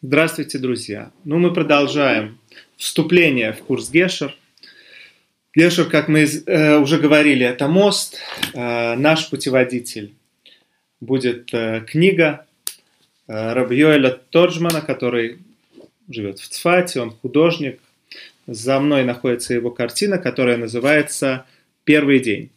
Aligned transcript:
Здравствуйте, 0.00 0.58
друзья! 0.58 1.10
Ну, 1.24 1.38
мы 1.38 1.52
продолжаем 1.52 2.38
вступление 2.78 3.52
в 3.52 3.58
курс 3.58 3.90
Гешер. 3.90 4.34
Гешер, 5.54 5.84
как 5.90 6.08
мы 6.08 6.20
э, 6.20 6.78
уже 6.78 6.98
говорили, 6.98 7.44
это 7.44 7.68
мост. 7.68 8.18
Э, 8.54 8.94
наш 8.94 9.28
путеводитель 9.28 10.14
будет 11.00 11.52
э, 11.52 11.84
книга 11.86 12.46
э, 13.28 13.52
Рабьёэля 13.52 14.18
Тоджмана, 14.30 14.80
который 14.80 15.40
живет 16.08 16.38
в 16.38 16.48
Цфате, 16.48 17.00
он 17.00 17.10
художник. 17.10 17.80
За 18.46 18.80
мной 18.80 19.04
находится 19.04 19.52
его 19.52 19.70
картина, 19.70 20.16
которая 20.16 20.56
называется 20.56 21.44
«Первый 21.84 22.20
день». 22.20 22.50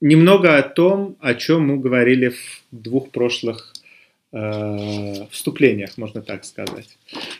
Немного 0.00 0.56
о 0.56 0.62
том, 0.62 1.16
о 1.20 1.34
чем 1.34 1.66
мы 1.66 1.78
говорили 1.78 2.30
в 2.30 2.62
двух 2.70 3.10
прошлых 3.10 3.74
э, 4.32 5.26
вступлениях, 5.30 5.98
можно 5.98 6.22
так 6.22 6.44
сказать. 6.44 6.88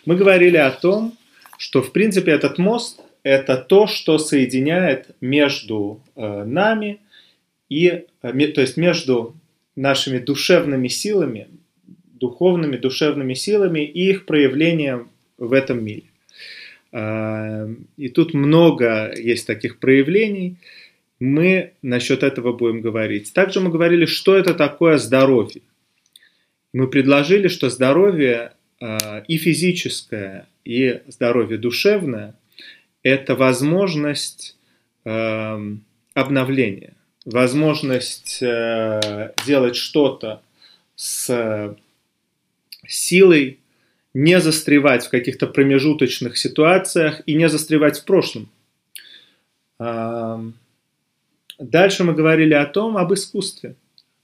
Мы 0.05 0.16
говорили 0.16 0.59
о 0.59 0.70
том, 0.70 1.16
что 1.56 1.82
в 1.82 1.92
принципе 1.92 2.32
этот 2.32 2.59
мост 2.59 3.01
это 3.23 3.56
то, 3.56 3.87
что 3.87 4.18
соединяет 4.18 5.10
между 5.23 6.02
э, 6.16 6.45
нами 6.45 7.01
и, 7.70 8.04
э, 8.23 8.46
то 8.48 8.60
есть 8.60 8.77
между 8.77 9.34
нашими 9.74 10.18
душевными 10.18 10.88
силами, 10.88 11.48
духовными 12.12 12.77
душевными 12.77 13.34
силами 13.34 13.80
и 13.80 14.10
их 14.10 14.27
проявлением 14.27 15.09
в 15.38 15.54
этом 15.54 15.82
мире. 15.82 16.04
Э, 16.92 17.74
и 17.96 18.09
тут 18.10 18.34
много 18.34 19.15
есть 19.16 19.46
таких 19.46 19.79
проявлений 19.79 20.56
мы 21.20 21.74
насчет 21.83 22.23
этого 22.23 22.55
будем 22.55 22.80
говорить. 22.80 23.33
Также 23.34 23.60
мы 23.60 23.70
говорили, 23.70 24.06
что 24.06 24.37
это 24.37 24.55
такое 24.55 24.97
здоровье. 24.97 25.62
Мы 26.73 26.88
предложили, 26.88 27.49
что 27.49 27.68
здоровье 27.68 28.54
э, 28.80 29.24
и 29.29 29.37
физическое, 29.37 30.48
и 30.65 31.02
здоровье 31.09 31.59
душевное– 31.59 32.35
это 33.02 33.35
возможность 33.35 34.57
э, 35.04 35.74
обновления, 36.15 36.95
возможность 37.26 38.43
э, 38.43 39.32
делать 39.45 39.76
что-то 39.76 40.43
с 40.96 41.76
силой, 42.87 43.59
не 44.15 44.41
застревать 44.41 45.07
в 45.07 45.10
каких-то 45.10 45.46
промежуточных 45.46 46.38
ситуациях 46.38 47.21
и 47.26 47.35
не 47.35 47.48
застревать 47.48 47.98
в 47.98 48.04
прошлом. 48.04 48.48
Дальше 51.61 52.05
мы 52.05 52.15
говорили 52.15 52.55
о 52.55 52.65
том, 52.65 52.97
об 52.97 53.13
искусстве. 53.13 53.75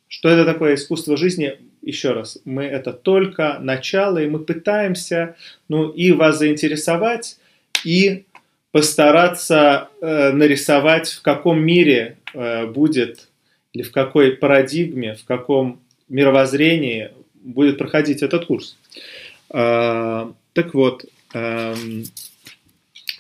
Что 0.09 0.31
это 0.31 0.47
такое 0.47 0.75
искусство 0.75 1.19
жизни? 1.19 1.59
Еще 1.83 2.13
раз, 2.13 2.39
мы 2.45 2.65
это 2.65 2.93
только 2.93 3.59
начало, 3.61 4.19
и 4.19 4.27
мы 4.27 4.39
пытаемся 4.39 5.37
ну, 5.69 5.91
и 5.91 6.13
вас 6.13 6.39
заинтересовать, 6.39 7.39
и 7.85 8.25
постараться 8.73 9.91
э, 10.01 10.33
нарисовать, 10.33 11.11
в 11.11 11.23
каком 11.23 11.61
мире 11.61 12.17
э, 12.33 12.67
будет, 12.67 13.29
или 13.73 13.83
в 13.83 13.93
какой 13.93 14.33
парадигме, 14.33 15.15
в 15.15 15.25
каком 15.25 15.81
мировоззрении 16.09 17.11
будет 17.35 17.77
проходить 17.77 18.23
этот 18.23 18.47
курс. 18.47 18.79
Э, 19.51 20.31
так 20.55 20.75
вот, 20.75 21.05
э, 21.35 21.75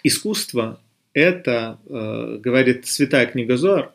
искусство– 0.03 0.81
это, 1.13 1.79
э, 1.87 2.39
говорит 2.41 2.87
святая 2.87 3.27
книга 3.27 3.57
Зор, 3.57 3.93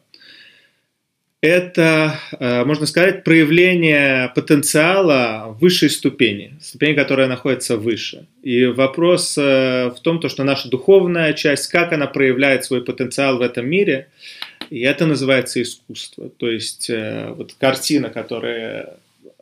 это, 1.42 2.20
э, 2.39 2.64
можно 2.66 2.86
сказать, 2.86 3.23
проявление 3.23 4.31
потенциала 4.36 5.58
высшей 5.59 5.89
ступени, 5.89 6.53
ступени, 6.61 6.94
которая 6.94 7.28
находится 7.28 7.78
выше. 7.78 8.28
И 8.44 8.67
вопрос 8.67 9.35
э, 9.40 9.90
в 9.90 10.00
том, 10.01 10.19
то, 10.19 10.30
что 10.30 10.44
наша 10.44 10.69
духовная 10.69 11.34
часть, 11.34 11.68
как 11.68 11.94
она 11.94 12.06
проявляет 12.06 12.63
свой 12.63 12.84
потенциал 12.84 13.40
в 13.40 13.41
этом 13.41 13.68
мире, 13.68 14.09
и 14.69 14.81
это 14.81 15.07
называется 15.07 15.59
искусство. 15.63 16.30
То 16.30 16.47
есть 16.47 16.91
э, 16.91 17.34
вот 17.35 17.56
картина, 17.59 18.12
которая 18.12 18.97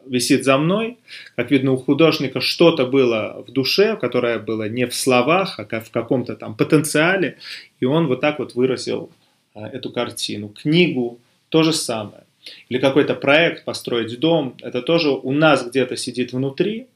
висит 0.05 0.45
за 0.45 0.57
мной, 0.57 0.97
как 1.35 1.51
видно 1.51 1.73
у 1.73 1.77
художника 1.77 2.39
что-то 2.39 2.85
было 2.85 3.43
в 3.45 3.51
душе, 3.51 3.97
которое 3.97 4.39
было 4.39 4.69
не 4.69 4.88
в 4.88 4.95
словах, 4.95 5.59
а 5.59 5.81
в 5.81 5.91
каком-то 5.91 6.38
там 6.38 6.55
потенциале, 6.55 7.38
и 7.81 7.85
он 7.85 8.07
вот 8.07 8.21
так 8.21 8.39
вот 8.39 8.55
выразил 8.55 9.11
эту 9.53 9.91
картину. 9.91 10.47
Книгу, 10.47 11.19
то 11.49 11.63
же 11.63 11.73
самое. 11.73 12.23
Или 12.69 12.79
какой-то 12.79 13.15
проект, 13.15 13.65
построить 13.65 14.19
дом, 14.19 14.55
это 14.61 14.81
тоже 14.81 15.09
у 15.09 15.31
нас 15.31 15.67
где-то 15.67 15.97
сидит 15.97 16.33
внутри, 16.33 16.87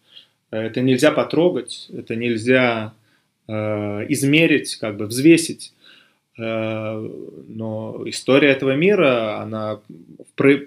это 0.52 0.82
нельзя 0.82 1.12
потрогать, 1.12 1.90
это 1.96 2.16
нельзя 2.16 2.94
э, 3.48 3.54
измерить, 4.10 4.76
как 4.76 4.98
бы 4.98 5.08
взвесить. 5.08 5.74
Э, 6.38 7.10
но 7.48 8.02
история 8.06 8.50
этого 8.50 8.76
мира, 8.76 9.42
она 9.42 9.80
в, 10.38 10.66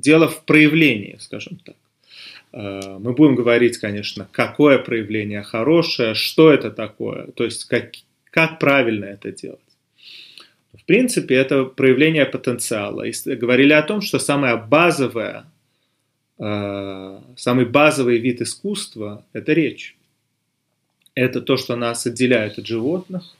дело 0.00 0.28
в 0.28 0.44
проявлении, 0.44 1.16
скажем 1.20 1.58
так. 1.64 1.76
Э, 2.52 2.98
мы 2.98 3.12
будем 3.12 3.34
говорить, 3.36 3.78
конечно, 3.78 4.28
какое 4.32 4.78
проявление 4.78 5.42
хорошее, 5.42 6.14
что 6.14 6.52
это 6.52 6.70
такое, 6.70 7.28
то 7.28 7.44
есть 7.44 7.64
как, 7.64 7.92
как 8.30 8.58
правильно 8.58 9.04
это 9.04 9.32
делать. 9.32 9.60
В 10.74 10.84
принципе, 10.84 11.34
это 11.34 11.64
проявление 11.64 12.26
потенциала. 12.26 13.04
И 13.04 13.34
говорили 13.34 13.72
о 13.72 13.82
том, 13.82 14.00
что 14.00 14.18
самое 14.18 14.56
базовое, 14.56 15.46
э, 16.38 17.20
самый 17.36 17.64
базовый 17.64 18.18
вид 18.18 18.42
искусства– 18.42 19.24
это 19.32 19.52
речь. 19.52 19.96
Это 21.14 21.40
то, 21.40 21.56
что 21.56 21.74
нас 21.74 22.06
отделяет 22.06 22.58
от 22.58 22.66
животных, 22.66 23.34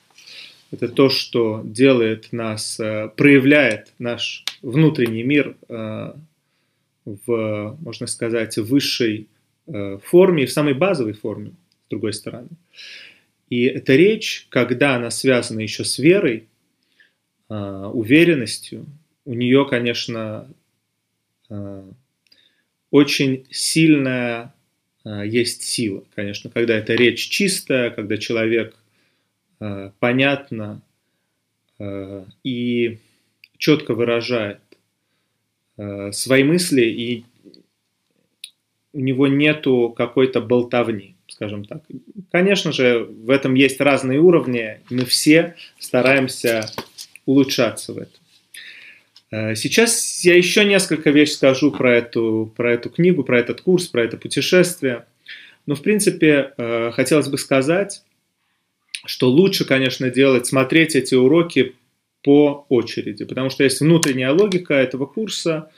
это 0.71 0.88
то, 0.88 1.09
что 1.09 1.62
делает 1.65 2.33
нас, 2.33 2.81
э, 2.81 3.11
проявляет 3.15 3.93
наш 3.99 4.44
внутренний 4.62 5.22
мир 5.22 5.56
э, 5.69 6.12
в, 7.05 7.77
можно 7.81 8.06
сказать, 8.06 8.56
высшей 8.59 9.28
форме, 10.05 10.47
в 10.47 10.50
самой 10.50 10.72
базовой 10.72 11.12
форме, 11.12 11.50
с 11.87 11.91
другой 11.91 12.15
стороны. 12.15 12.49
И 13.50 13.65
эта 13.65 13.97
речь, 13.97 14.47
когда 14.49 14.97
она 14.97 15.11
связана 15.11 15.61
еще 15.61 15.84
с 15.84 15.99
верой, 15.99 16.49
уверенностью. 17.48 18.86
У 19.25 19.34
нее, 19.34 19.66
конечно, 19.69 20.48
а, 21.50 21.84
очень 22.91 23.47
сильная 23.50 24.54
а, 25.04 25.25
есть 25.25 25.62
сила, 25.62 26.04
конечно, 26.14 26.50
когда 26.50 26.75
эта 26.75 26.94
речь 26.94 27.28
чистая, 27.28 27.91
когда 27.91 28.16
человек 28.16 28.75
понятно 29.98 30.81
и 32.44 32.98
четко 33.56 33.94
выражает 33.94 34.60
свои 36.12 36.44
мысли, 36.44 36.82
и 36.82 37.25
у 38.92 39.00
него 39.00 39.26
нету 39.26 39.92
какой-то 39.97 40.41
болтовни, 40.41 41.16
скажем 41.26 41.64
так. 41.64 41.82
Конечно 42.31 42.70
же, 42.70 43.04
в 43.04 43.31
этом 43.31 43.54
есть 43.54 43.81
разные 43.81 44.20
уровни, 44.20 44.81
мы 44.91 45.04
все 45.04 45.56
стараемся 45.81 46.66
улучшаться 47.28 47.93
в 47.93 47.99
этом. 47.99 48.21
Э, 49.31 49.55
сейчас 49.55 50.25
я 50.25 50.34
еще 50.34 50.65
несколько 50.65 51.11
вещей 51.11 51.34
скажу 51.34 51.71
про 51.71 51.94
эту, 51.94 52.53
про 52.56 52.72
эту 52.72 52.89
книгу, 52.89 53.22
про 53.22 53.39
этот 53.39 53.61
курс, 53.61 53.87
про 53.87 54.03
это 54.03 54.16
путешествие. 54.16 55.05
Но, 55.67 55.75
в 55.75 55.83
принципе, 55.83 56.55
э, 56.56 56.91
хотелось 56.93 57.28
бы 57.28 57.37
сказать, 57.37 58.03
что 59.05 59.28
лучше, 59.28 59.67
конечно, 59.67 60.09
делать, 60.09 60.47
смотреть 60.47 60.97
эти 60.97 61.15
уроки 61.15 61.75
по 62.22 62.65
очереди, 62.71 63.27
потому 63.27 63.50
что 63.50 63.62
есть 63.62 63.81
внутренняя 63.81 64.33
логика 64.33 64.72
этого 64.72 65.05
курса, 65.05 65.71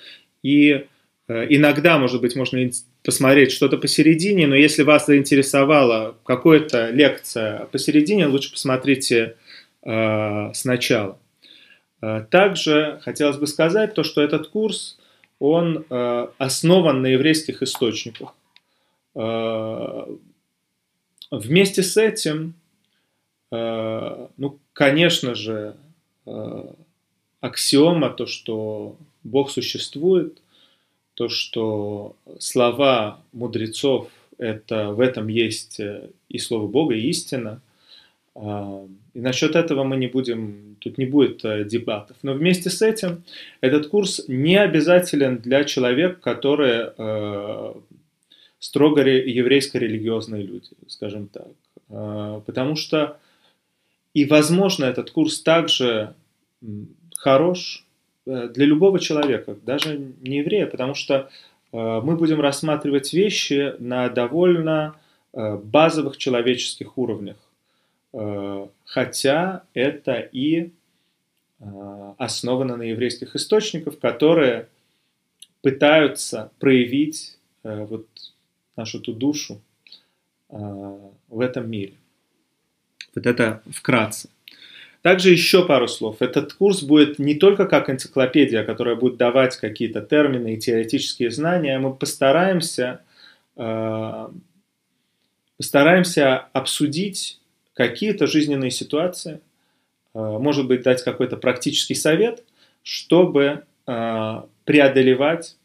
и 0.44 0.86
э, 1.26 1.46
иногда, 1.48 1.98
может 1.98 2.20
быть, 2.20 2.36
можно 2.36 2.70
посмотреть 3.02 3.50
что-то 3.50 3.76
посередине, 3.76 4.46
но 4.46 4.54
если 4.54 4.84
вас 4.84 5.06
заинтересовала 5.06 6.16
какая-то 6.24 6.90
лекция 6.90 7.66
посередине, 7.72 8.28
лучше 8.28 8.52
посмотрите 8.52 9.34
э, 9.82 10.50
сначала. 10.54 11.18
Э, 12.00 12.24
также 12.30 13.00
хотелось 13.02 13.36
бы 13.36 13.46
сказать 13.46 13.94
то, 13.94 14.02
что 14.02 14.22
этот 14.22 14.48
курс, 14.48 14.98
он 15.38 15.84
э, 15.88 16.28
основан 16.38 17.02
на 17.02 17.08
еврейских 17.08 17.62
источниках. 17.62 18.34
Э, 19.14 20.06
вместе 21.30 21.82
с 21.82 21.96
этим, 21.96 22.54
ну, 23.52 24.58
конечно 24.72 25.34
же, 25.34 25.74
аксиома, 27.40 28.10
то, 28.10 28.26
что 28.26 28.96
Бог 29.24 29.50
существует, 29.50 30.40
то, 31.14 31.28
что 31.28 32.14
слова 32.38 33.20
мудрецов, 33.32 34.08
это, 34.38 34.90
в 34.90 35.00
этом 35.00 35.26
есть 35.26 35.80
и 36.28 36.38
Слово 36.38 36.68
Бога, 36.68 36.94
и 36.94 37.08
истина– 37.08 37.60
И 39.14 39.20
насчет 39.20 39.56
этого 39.56 39.84
мы 39.84 39.96
не 39.96 40.06
будем, 40.06 40.76
тут 40.78 40.98
не 40.98 41.06
будет 41.06 41.44
э, 41.44 41.64
дебатов. 41.64 42.16
Но 42.22 42.34
вместе 42.34 42.70
с 42.70 42.82
этим 42.82 43.24
этот 43.60 43.88
курс 43.88 44.22
не 44.28 44.56
обязателен 44.56 45.38
для 45.38 45.64
человека, 45.64 46.20
которые 46.20 46.92
э, 46.96 47.72
строго 48.58 49.02
еврейско-религиозные 49.02 50.42
люди, 50.42 50.68
скажем 50.86 51.26
так. 51.28 51.48
Э, 51.88 52.40
потому 52.46 52.76
что 52.76 53.18
и, 54.14 54.24
возможно, 54.24 54.84
этот 54.84 55.10
курс 55.10 55.40
также 55.40 56.14
хорош 57.16 57.84
э, 58.26 58.48
для 58.48 58.66
любого 58.66 58.98
человека, 58.98 59.56
даже 59.62 59.98
не 60.20 60.38
еврея, 60.38 60.66
потому 60.66 60.94
что 60.94 61.14
э, 61.72 62.00
мы 62.02 62.16
будем 62.16 62.40
рассматривать 62.40 63.12
вещи 63.12 63.74
на 63.78 64.08
довольно 64.08 64.96
э, 65.32 65.56
базовых 65.56 66.16
человеческих 66.16 66.98
уровнях. 66.98 67.36
Э, 68.12 68.66
хотя 68.84 69.62
это 69.72 70.18
и 70.18 70.70
э, 71.60 72.14
основано 72.18 72.76
на 72.76 72.82
еврейских 72.82 73.36
источниках, 73.36 73.98
которые 73.98 74.68
пытаются 75.62 76.50
проявить 76.58 77.38
э, 77.62 77.84
вот 77.84 78.06
нашу 78.76 79.00
ту 79.00 79.12
душу 79.12 79.60
в 80.48 81.40
этом 81.40 81.70
мире. 81.70 81.92
Вот 83.14 83.24
это 83.24 83.62
вкратце. 83.70 84.30
Также 85.00 85.30
еще 85.30 85.64
пару 85.64 85.86
слов. 85.86 86.16
Этот 86.18 86.54
курс 86.54 86.82
будет 86.82 87.20
не 87.20 87.36
только 87.36 87.66
как 87.66 87.88
энциклопедия, 87.88 88.64
которая 88.64 88.96
будет 88.96 89.16
давать 89.16 89.56
какие-то 89.56 90.00
термины 90.00 90.54
и 90.54 90.58
теоретические 90.58 91.30
знания. 91.30 91.78
Мы 91.78 91.94
постараемся, 91.94 93.02
постараемся 95.56 96.38
обсудить 96.52 97.39
какие-то 97.80 98.26
жизненные 98.26 98.70
ситуации, 98.70 99.40
э, 100.12 100.18
может 100.18 100.66
быть, 100.66 100.82
дать 100.82 101.02
какой-то 101.02 101.38
практический 101.38 101.94
совет, 101.94 102.44
чтобы 102.82 103.64
э, 103.86 104.42
преодолевать 104.66 105.56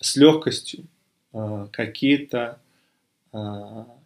с 0.00 0.14
легкостью 0.16 0.84
э, 1.32 1.66
какие-то 1.72 2.60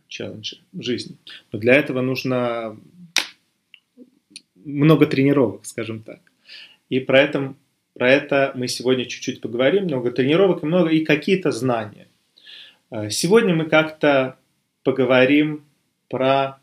челленджи 0.09 0.57
в 0.73 0.83
жизни. 0.83 1.17
Но 1.53 1.59
для 1.59 1.75
этого 1.75 2.01
нужно 2.01 2.81
много 4.57 5.07
тренировок, 5.07 5.67
скажем 5.67 6.03
так. 6.03 6.21
И 6.89 6.99
про 6.99 7.21
это, 7.21 7.55
про 7.93 8.11
это 8.11 8.53
мы 8.57 8.67
сегодня 8.67 9.05
чуть-чуть 9.05 9.41
поговорим. 9.41 9.85
Много 9.85 10.11
тренировок 10.11 10.63
и 10.63 10.67
много 10.67 10.89
и 10.89 11.05
какие-то 11.05 11.53
знания. 11.53 12.09
Сегодня 13.11 13.55
мы 13.55 13.67
как-то 13.67 14.37
поговорим 14.83 15.65
про 16.09 16.61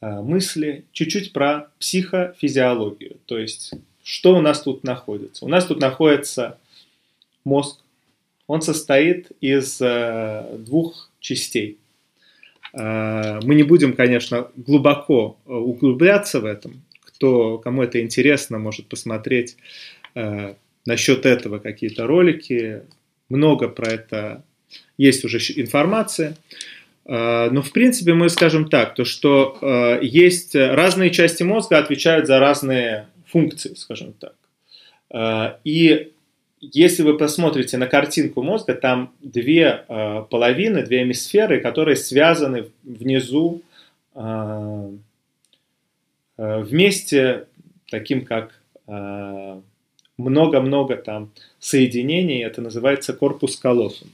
мысли, 0.00 0.84
чуть-чуть 0.92 1.32
про 1.32 1.68
психофизиологию, 1.78 3.16
то 3.26 3.38
есть 3.38 3.72
что 4.02 4.34
у 4.34 4.40
нас 4.40 4.62
тут 4.62 4.82
находится. 4.82 5.44
У 5.44 5.48
нас 5.48 5.66
тут 5.66 5.80
находится 5.80 6.58
мозг. 7.44 7.80
Он 8.46 8.62
состоит 8.62 9.30
из 9.40 9.80
э, 9.80 10.56
двух 10.58 11.10
частей. 11.20 11.78
Э, 12.72 13.40
мы 13.42 13.54
не 13.54 13.62
будем, 13.62 13.92
конечно, 13.92 14.48
глубоко 14.56 15.36
углубляться 15.44 16.40
в 16.40 16.46
этом. 16.46 16.82
Кто, 17.02 17.58
кому 17.58 17.82
это 17.82 18.00
интересно, 18.00 18.58
может 18.58 18.86
посмотреть 18.86 19.56
насчет 20.86 21.26
этого 21.26 21.58
какие-то 21.58 22.06
ролики. 22.06 22.82
Много 23.28 23.68
про 23.68 23.90
это 23.90 24.42
есть 24.98 25.24
уже 25.24 25.38
информация. 25.60 26.36
Э, 27.10 27.50
но, 27.50 27.60
в 27.60 27.72
принципе, 27.72 28.14
мы 28.14 28.28
скажем 28.28 28.68
так, 28.68 28.94
то, 28.94 29.04
что 29.04 29.58
э, 29.60 29.98
есть 30.02 30.54
разные 30.54 31.10
части 31.10 31.42
мозга 31.42 31.78
отвечают 31.78 32.28
за 32.28 32.38
разные 32.38 33.08
функции, 33.26 33.74
скажем 33.74 34.12
так. 34.12 34.34
Э, 35.12 35.56
и 35.64 36.12
если 36.60 37.02
вы 37.02 37.18
посмотрите 37.18 37.78
на 37.78 37.88
картинку 37.88 38.42
мозга, 38.42 38.74
там 38.74 39.12
две 39.20 39.86
половины, 39.88 40.82
две 40.82 41.00
гемисферы, 41.00 41.58
которые 41.58 41.96
связаны 41.96 42.66
внизу 42.82 43.62
вместе, 46.36 47.46
таким 47.90 48.26
как 48.26 48.60
много-много 50.18 50.96
там 50.96 51.30
соединений, 51.60 52.44
это 52.44 52.60
называется 52.60 53.14
корпус 53.14 53.56
колоссум. 53.56 54.10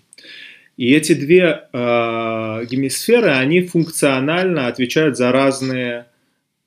И 0.77 0.93
эти 0.93 1.15
две 1.15 1.69
э, 1.73 2.65
гемисферы, 2.69 3.31
они 3.31 3.63
функционально 3.63 4.67
отвечают 4.67 5.17
за 5.17 5.33
разные, 5.33 6.07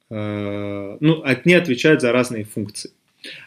э, 0.10 0.98
ну, 1.00 1.22
они 1.24 1.54
отвечают 1.54 2.02
за 2.02 2.12
разные 2.12 2.44
функции. 2.44 2.92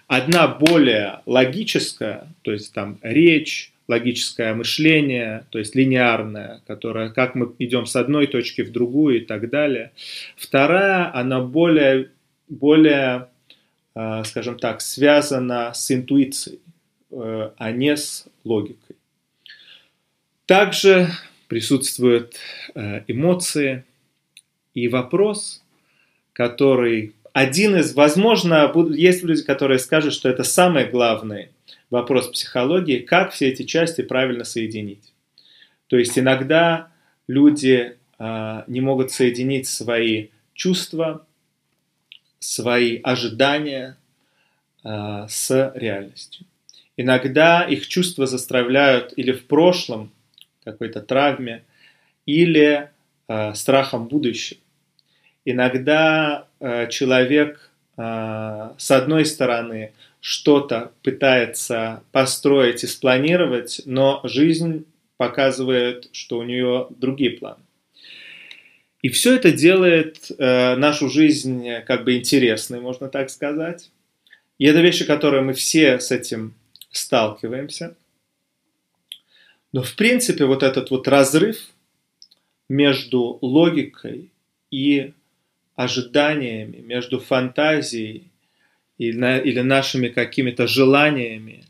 Одна 0.07 0.47
более 0.47 1.21
логическая, 1.27 2.29
то 2.43 2.53
есть 2.53 2.73
там 2.73 2.99
речь, 3.03 3.73
логическое 3.89 4.55
мышление, 4.55 5.45
то 5.51 5.59
есть 5.59 5.75
линеарное, 5.75 6.61
которое, 6.67 7.11
как 7.11 7.35
мы 7.35 7.53
идем 7.59 7.87
с 7.87 7.97
одной 7.97 8.27
точки 8.27 8.63
в 8.63 8.71
другую 8.71 9.19
и 9.19 9.25
так 9.25 9.51
далее. 9.51 9.91
Вторая, 10.37 11.13
она 11.13 11.41
более, 11.41 12.11
более 12.49 13.29
э, 13.95 14.25
скажем 14.25 14.59
так, 14.59 14.81
связана 14.81 15.73
с 15.75 15.91
интуицией, 15.91 16.61
э, 17.11 17.51
а 17.57 17.73
не 17.73 17.97
с 17.97 18.27
логикой. 18.45 18.97
Также 20.53 21.09
присутствуют 21.49 22.37
э, 22.75 23.05
эмоции 23.07 23.87
и 24.75 24.87
вопрос, 24.87 25.63
который 26.35 27.15
один 27.33 27.75
из, 27.77 27.95
возможно, 27.95 28.71
есть 28.91 29.23
люди, 29.23 29.45
которые 29.45 29.79
скажут, 29.79 30.13
что 30.13 30.29
это 30.29 30.45
самый 30.45 30.85
главный 30.85 31.49
вопрос 31.89 32.29
психологии, 32.29 32.99
как 32.99 33.33
все 33.33 33.49
эти 33.49 33.63
части 33.63 34.03
правильно 34.03 34.45
соединить. 34.45 35.15
То 35.87 35.97
есть 35.97 36.19
иногда 36.19 36.93
люди 37.29 37.97
э, 38.19 38.63
не 38.67 38.83
могут 38.83 39.11
соединить 39.11 39.67
свои 39.67 40.29
чувства, 40.53 41.25
свои 42.41 43.01
ожидания 43.03 43.97
э, 44.85 45.27
с 45.31 45.73
реальностью. 45.75 46.45
Иногда 46.99 47.63
их 47.63 47.89
чувства 47.89 48.27
заставляют 48.27 49.15
или 49.17 49.33
в 49.33 49.47
прошлом 49.47 50.13
какой-то 50.65 51.01
травме 51.01 51.65
или 52.27 52.91
э, 53.29 53.55
страхом 53.55 54.09
будущего. 54.09 54.61
Иногда 55.45 56.47
э, 56.61 56.89
человек 56.89 57.71
э, 57.97 58.71
с 58.79 58.91
одной 58.91 59.25
стороны 59.25 59.93
что-то 60.21 60.93
пытается 61.03 62.03
построить 62.13 62.85
и 62.85 62.87
спланировать, 62.87 63.83
но 63.87 64.21
жизнь 64.25 64.87
показывает, 65.17 66.09
что 66.13 66.39
у 66.39 66.43
нее 66.45 66.87
другие 66.91 67.31
планы. 67.33 67.63
И 69.03 69.09
все 69.09 69.35
это 69.35 69.51
делает 69.51 70.31
э, 70.39 70.77
нашу 70.77 71.09
жизнь 71.09 71.69
как 71.87 72.05
бы 72.05 72.17
интересной, 72.17 72.81
можно 72.81 73.09
так 73.09 73.31
сказать. 73.31 73.91
И 74.59 74.65
это 74.65 74.81
вещи, 74.81 75.05
которые 75.05 75.43
мы 75.43 75.55
все 75.55 75.99
с 75.99 76.13
этим 76.13 76.55
сталкиваемся. 76.93 77.97
Но 79.73 79.83
в 79.83 79.95
принципе 79.97 80.45
вот 80.45 80.63
этот 80.63 80.91
вот 80.91 81.09
разрыв 81.09 81.57
между 82.69 83.39
логикой 83.41 84.31
и 84.71 85.13
ожиданиями, 85.77 86.79
между 86.79 87.19
фантазией 87.19 88.31
или, 88.99 89.61
нашими 89.61 90.09
какими-то 90.09 90.67
желаниями 90.67 91.65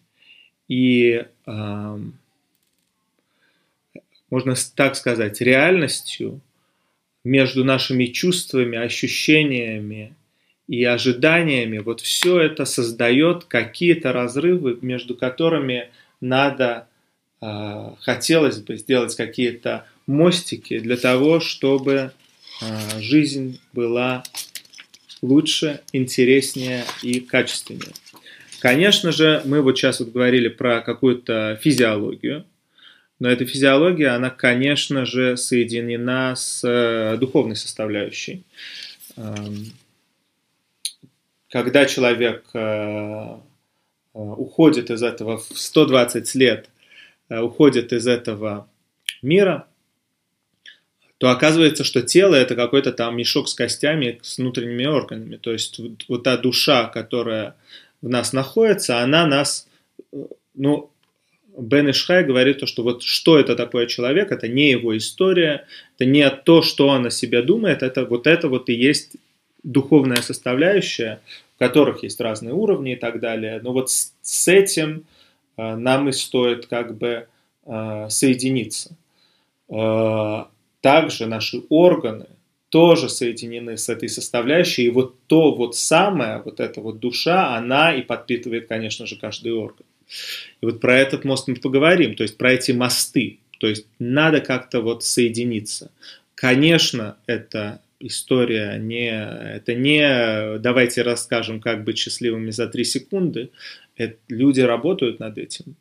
и, 0.68 1.25
э, 1.47 1.99
можно 4.30 4.54
так 4.75 4.97
сказать, 4.97 5.40
реальностью, 5.40 6.40
между 7.25 7.64
нашими 7.64 8.06
чувствами, 8.06 8.78
ощущениями 8.78 10.14
и 10.66 10.85
ожиданиями, 10.85 11.78
вот 11.78 12.00
все 12.00 12.40
это 12.40 12.64
создает 12.64 13.44
какие-то 13.44 14.12
разрывы, 14.12 14.78
между 14.82 15.16
которыми 15.16 15.90
надо 16.21 16.88
хотелось 18.00 18.58
бы 18.58 18.76
сделать 18.76 19.16
какие-то 19.16 19.84
мостики 20.06 20.78
для 20.78 20.96
того, 20.96 21.40
чтобы 21.40 22.12
а, 22.61 23.00
жизнь 23.00 23.61
была 23.72 24.22
лучше, 25.20 25.80
интереснее 25.92 26.84
и 27.02 27.20
качественнее. 27.20 27.92
Конечно 28.61 29.11
же, 29.12 29.42
мы 29.44 29.61
вот 29.61 29.76
сейчас 29.76 30.00
вот 30.00 30.11
говорили 30.11 30.49
про 30.49 30.80
какую-то 30.80 31.58
физиологию, 31.61 32.44
но 33.18 33.28
эта 33.28 33.44
физиология, 33.44 34.08
она, 34.08 34.30
конечно 34.30 35.04
же, 35.06 35.37
соединена 35.37 36.34
с 36.34 36.62
э, 36.64 37.16
духовной 37.18 37.54
составляющей. 37.54 38.42
Когда 41.49 41.87
человек 41.87 42.44
э, 42.52 42.58
э, 42.58 43.38
уходит 44.14 44.90
из 44.90 45.02
этого 45.02 45.38
в 45.38 45.44
120 45.56 46.34
лет 46.34 46.68
Э, 46.68 46.71
уходит 47.40 47.92
из 47.92 48.06
этого 48.06 48.68
мира, 49.22 49.66
то 51.18 51.30
оказывается, 51.30 51.84
что 51.84 52.02
тело 52.02 52.34
это 52.34 52.56
какой-то 52.56 52.90
там 52.90 53.16
мешок 53.16 53.48
с 53.48 53.54
костями, 53.54 54.18
с 54.22 54.38
внутренними 54.38 54.86
органами. 54.86 55.36
То 55.36 55.52
есть 55.52 55.78
вот, 55.78 56.04
вот 56.08 56.24
та 56.24 56.36
душа, 56.36 56.86
которая 56.86 57.54
в 58.00 58.08
нас 58.08 58.32
находится, 58.32 58.98
она 58.98 59.24
нас, 59.26 59.68
ну, 60.54 60.90
Бен 61.56 61.90
Ишхай 61.90 62.24
говорит, 62.24 62.58
то, 62.58 62.66
что 62.66 62.82
вот 62.82 63.02
что 63.02 63.38
это 63.38 63.54
такое 63.54 63.86
человек, 63.86 64.32
это 64.32 64.48
не 64.48 64.70
его 64.70 64.96
история, 64.96 65.66
это 65.96 66.06
не 66.08 66.28
то, 66.28 66.62
что 66.62 66.88
он 66.88 67.06
о 67.06 67.10
себе 67.10 67.42
думает, 67.42 67.82
это 67.82 68.04
вот 68.04 68.26
это 68.26 68.48
вот 68.48 68.68
и 68.68 68.74
есть 68.74 69.12
духовная 69.62 70.22
составляющая, 70.22 71.20
в 71.54 71.58
которых 71.60 72.02
есть 72.02 72.20
разные 72.20 72.54
уровни 72.54 72.94
и 72.94 72.96
так 72.96 73.20
далее. 73.20 73.60
Но 73.62 73.72
вот 73.72 73.90
с, 73.90 74.12
с 74.22 74.48
этим 74.48 74.98
э, 74.98 75.21
нам 75.56 76.09
и 76.09 76.12
стоит 76.12 76.66
как 76.66 76.97
бы 76.97 77.26
э, 77.66 78.06
соединиться. 78.09 78.97
Э, 79.68 80.44
также 80.80 81.26
наши 81.26 81.62
органы 81.68 82.26
тоже 82.68 83.09
соединены 83.09 83.76
с 83.76 83.88
этой 83.88 84.09
составляющей, 84.09 84.85
и 84.85 84.90
вот 84.90 85.14
то 85.26 85.54
вот 85.54 85.76
самое, 85.76 86.40
вот 86.42 86.59
эта 86.59 86.80
вот 86.80 87.00
душа, 87.00 87.56
она 87.56 87.94
и 87.94 88.02
подпитывает, 88.02 88.66
конечно 88.66 89.06
же, 89.06 89.16
каждый 89.16 89.52
орган. 89.52 89.85
И 90.61 90.66
вот 90.66 90.80
про 90.80 90.99
этот 90.99 91.25
мост 91.25 91.49
мы 91.49 91.56
поговорим, 91.56 92.14
то 92.14 92.23
есть 92.23 92.38
про 92.38 92.52
эти 92.52 92.73
мосты. 92.73 93.40
То 93.59 93.68
есть 93.68 93.87
надо 93.99 94.40
как-то 94.40 94.80
вот 94.80 95.04
соединиться. 95.04 95.90
Конечно, 96.35 97.16
это 97.26 97.80
история 98.06 98.78
не, 98.78 99.11
это 99.11 99.75
не 99.75 100.59
давайте 100.59 101.02
расскажем, 101.02 101.61
как 101.61 101.85
быть 101.85 101.99
счастливыми 101.99 102.50
за 102.50 102.66
три 102.66 102.85
секунды. 102.85 103.50
Это, 103.97 104.16
люди 104.28 104.61
работают 104.61 105.21
над 105.21 105.38
этим. 105.38 105.76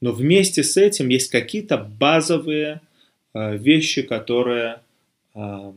Но 0.00 0.12
вместе 0.12 0.62
с 0.62 0.76
этим 0.76 1.08
есть 1.08 1.30
какие-то 1.30 1.78
базовые 1.78 2.80
э, 3.32 3.56
вещи, 3.56 4.02
которые 4.02 4.80
э, 5.34 5.72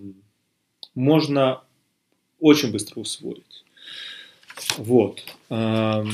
можно 0.95 1.61
очень 2.39 2.71
быстро 2.71 2.99
усвоить. 2.99 3.63
Вот. 4.77 5.23
Эм, 5.49 6.09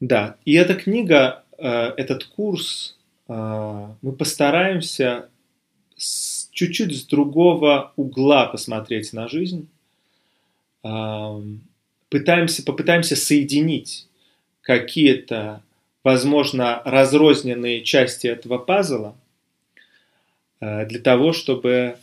Да, 0.00 0.36
и 0.44 0.54
эта 0.54 0.74
книга, 0.74 1.44
э, 1.58 1.68
этот 1.96 2.24
курс, 2.24 2.95
мы 3.28 4.12
постараемся 4.12 5.28
чуть-чуть 5.96 6.96
с 6.96 7.04
другого 7.04 7.92
угла 7.96 8.46
посмотреть 8.46 9.12
на 9.12 9.28
жизнь. 9.28 9.68
Пытаемся, 12.08 12.62
попытаемся 12.62 13.16
соединить 13.16 14.06
какие-то, 14.62 15.62
возможно, 16.04 16.82
разрозненные 16.84 17.82
части 17.82 18.26
этого 18.26 18.58
пазла 18.58 19.16
э, 20.60 20.86
для 20.86 21.00
того, 21.00 21.32
чтобы 21.32 21.96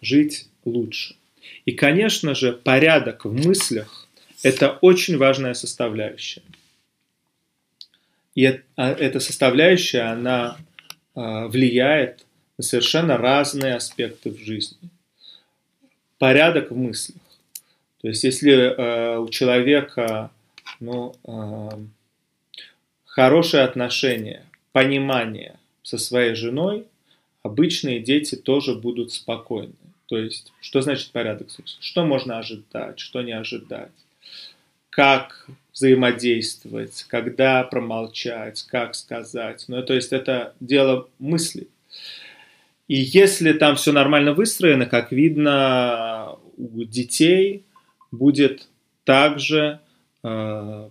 жить 0.00 0.48
лучше. 0.64 1.16
И, 1.64 1.72
конечно 1.72 2.34
же, 2.34 2.52
порядок 2.52 3.24
в 3.24 3.32
мыслях– 3.32 4.08
это 4.42 4.78
очень 4.80 5.16
важная 5.16 5.54
составляющая. 5.54 6.42
И 8.34 8.46
а, 8.76 8.92
эта 8.92 9.20
составляющая, 9.20 10.12
она 10.12 10.56
а, 10.56 10.56
влияет 11.48 12.24
на 12.56 12.64
совершенно 12.64 13.16
разные 13.16 13.74
аспекты 13.74 14.30
в 14.30 14.38
жизни. 14.38 14.78
Порядок 16.18 16.70
в 16.70 16.76
мыслях. 16.76 17.20
То 18.00 18.08
есть, 18.08 18.24
если 18.24 18.52
а, 18.76 19.18
у 19.18 19.28
человека 19.28 20.30
ну, 20.80 21.14
хорошие 23.04 23.64
отношения, 23.64 24.44
понимание 24.72 25.58
со 25.82 25.98
своей 25.98 26.34
женой, 26.34 26.86
обычные 27.42 28.00
дети 28.00 28.36
тоже 28.36 28.74
будут 28.74 29.12
спокойны. 29.12 29.74
То 30.06 30.16
есть, 30.16 30.52
что 30.60 30.80
значит 30.80 31.10
порядок? 31.10 31.48
Что 31.80 32.04
можно 32.04 32.38
ожидать, 32.38 32.98
что 32.98 33.22
не 33.22 33.32
ожидать? 33.32 33.92
Как 34.90 35.48
взаимодействовать, 35.78 37.06
когда 37.08 37.62
промолчать, 37.62 38.66
как 38.68 38.94
сказать. 38.94 39.64
Ну, 39.68 39.82
то 39.82 39.94
есть 39.94 40.12
это 40.12 40.54
дело 40.60 41.08
мысли. 41.18 41.68
И 42.88 42.96
если 42.96 43.52
там 43.52 43.76
все 43.76 43.92
нормально 43.92 44.32
выстроено, 44.32 44.86
как 44.86 45.12
видно, 45.12 46.36
у 46.56 46.82
детей 46.84 47.64
будет 48.10 48.66
также 49.04 49.80
э, 50.24 50.88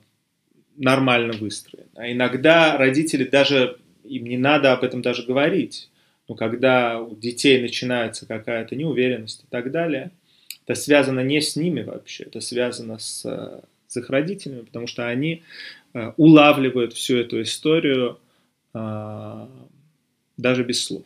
нормально 0.77 1.33
выстроено. 1.33 1.89
А 1.95 2.11
иногда 2.11 2.77
родители 2.77 3.25
даже, 3.25 3.77
им 4.05 4.25
не 4.25 4.37
надо 4.37 4.71
об 4.71 4.83
этом 4.83 5.01
даже 5.01 5.23
говорить. 5.23 5.89
Но 6.29 6.35
когда 6.35 7.01
у 7.01 7.15
детей 7.15 7.61
начинается 7.61 8.25
какая-то 8.25 8.75
неуверенность 8.75 9.43
и 9.43 9.47
так 9.49 9.71
далее, 9.71 10.11
это 10.65 10.79
связано 10.79 11.21
не 11.21 11.41
с 11.41 11.55
ними 11.55 11.81
вообще, 11.81 12.25
это 12.25 12.41
связано 12.41 12.99
с 12.99 13.63
с 13.87 13.97
их 13.97 14.09
родителями, 14.09 14.61
потому 14.61 14.87
что 14.87 15.07
они 15.07 15.43
э, 15.93 16.11
улавливают 16.17 16.93
всю 16.93 17.17
эту 17.17 17.41
историю 17.41 18.19
э, 18.73 19.47
даже 20.37 20.63
без 20.63 20.83
слов. 20.83 21.03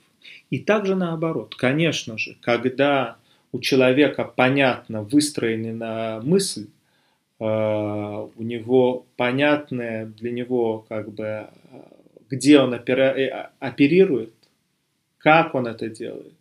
И 0.50 0.59
также 0.59 0.95
наоборот, 0.95 1.55
конечно 1.55 2.17
же, 2.17 2.38
когда 2.41 3.17
у 3.51 3.59
человека 3.59 4.23
понятно 4.23 5.03
выстроена 5.03 6.21
мысль, 6.23 6.67
э, 7.39 7.43
у 7.43 8.43
него 8.43 9.05
понятное 9.15 10.05
для 10.05 10.31
него 10.31 10.85
как 10.89 11.11
бы 11.11 11.47
где 12.31 12.59
он 12.59 12.73
оперирует, 12.73 14.33
как 15.17 15.53
он 15.53 15.67
это 15.67 15.89
делает. 15.89 16.33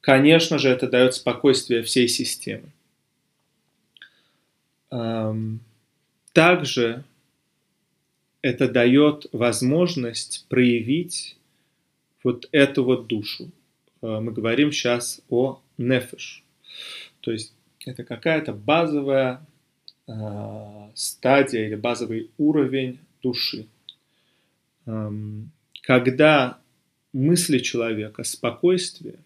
Конечно 0.00 0.58
же, 0.58 0.70
это 0.70 0.88
дает 0.88 1.14
спокойствие 1.14 1.82
всей 1.82 2.08
системе. 2.08 2.72
Также 6.32 7.04
это 8.42 8.68
дает 8.68 9.26
возможность 9.32 10.46
проявить 10.48 11.36
вот 12.22 12.48
эту 12.52 12.84
вот 12.84 13.06
душу. 13.06 13.50
А, 14.02 14.20
мы 14.20 14.32
говорим 14.32 14.72
сейчас 14.72 15.20
о 15.28 15.60
нефеш. 15.78 16.42
То 17.20 17.32
есть 17.32 17.52
это 17.84 18.04
какая-то 18.04 18.52
базовая 18.52 19.46
э, 20.06 20.90
стадия 20.94 21.66
или 21.66 21.74
базовый 21.74 22.30
уровень 22.38 22.98
души. 23.22 23.66
Когда 25.82 26.58
мысли 27.12 27.58
человека, 27.58 28.24
спокойствие, 28.24 29.16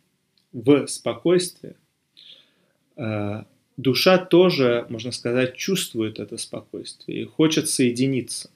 в 0.52 0.86
спокойствие, 0.86 1.76
э, 2.96 3.44
душа 3.76 4.18
тоже, 4.18 4.86
можно 4.88 5.12
сказать, 5.12 5.56
чувствует 5.56 6.18
это 6.18 6.36
спокойствие 6.36 7.22
и 7.22 7.24
хочет 7.24 7.68
соединиться. 7.68 8.50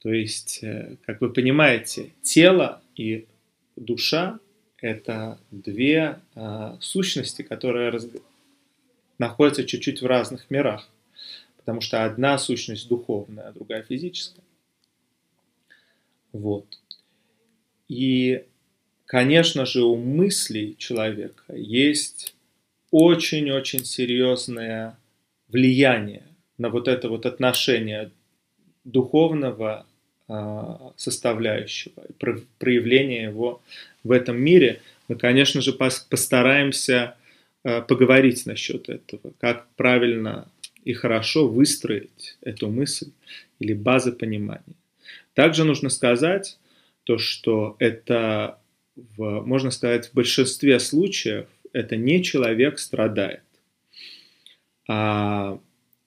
То 0.00 0.12
есть, 0.12 0.60
э, 0.62 0.96
как 1.06 1.20
вы 1.20 1.32
понимаете, 1.32 2.12
тело 2.22 2.82
и 2.94 3.26
душа– 3.76 4.38
это 4.80 5.38
две 5.50 6.20
а, 6.34 6.78
сущности, 6.80 7.42
которые 7.42 7.90
раз... 7.90 8.06
находятся 9.18 9.64
чуть-чуть 9.64 10.02
в 10.02 10.06
разных 10.06 10.50
мирах, 10.50 10.88
потому 11.56 11.80
что 11.80 12.04
одна 12.04 12.38
сущность 12.38 12.88
духовная, 12.88 13.48
а 13.48 13.52
другая 13.52 13.82
физическая. 13.82 14.44
Вот. 16.32 16.66
И, 17.88 18.44
конечно 19.06 19.64
же, 19.64 19.82
у 19.82 19.96
мыслей 19.96 20.76
человека 20.76 21.54
есть 21.54 22.35
очень-очень 22.98 23.84
серьезное 23.84 24.96
влияние 25.48 26.22
на 26.56 26.70
вот 26.70 26.88
это 26.88 27.10
вот 27.10 27.26
отношение 27.26 28.10
духовного 28.84 29.84
а, 30.28 30.94
составляющего, 30.96 31.92
проявления 32.58 33.24
его 33.24 33.60
в 34.02 34.12
этом 34.12 34.40
мире, 34.40 34.80
мы, 35.08 35.16
конечно 35.16 35.60
же, 35.60 35.74
постараемся 35.74 37.16
а, 37.64 37.82
поговорить 37.82 38.46
насчет 38.46 38.88
этого, 38.88 39.34
как 39.40 39.68
правильно 39.76 40.48
и 40.82 40.94
хорошо 40.94 41.46
выстроить 41.48 42.38
эту 42.40 42.70
мысль 42.70 43.10
или 43.58 43.74
базы 43.74 44.12
понимания. 44.12 44.76
Также 45.34 45.64
нужно 45.64 45.90
сказать 45.90 46.58
то, 47.04 47.18
что 47.18 47.76
это, 47.78 48.58
в, 48.96 49.42
можно 49.42 49.70
сказать, 49.70 50.08
в 50.08 50.14
большинстве 50.14 50.80
случаев 50.80 51.46
это 51.76 51.96
не 51.96 52.22
человек 52.22 52.78
страдает, 52.78 53.42
а 54.88 55.58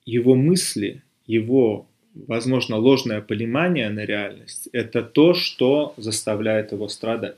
его 0.05 0.33
мысли, 0.33 1.03
его, 1.27 1.85
возможно, 2.15 2.77
ложное 2.77 3.21
понимание 3.21 3.89
на 3.89 4.03
реальность– 4.03 4.67
это 4.73 5.03
то, 5.03 5.35
что 5.35 5.93
заставляет 5.97 6.71
его 6.71 6.87
страдать. 6.87 7.37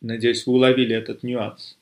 Надеюсь, 0.00 0.46
вы 0.46 0.54
уловили 0.54 0.96
этот 0.96 1.22
нюанс. 1.22 1.76